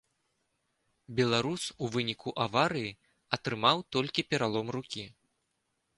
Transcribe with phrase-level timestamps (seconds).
[1.19, 2.95] Беларус у выніку аварыі
[3.37, 5.05] атрымаў толькі пералом рукі.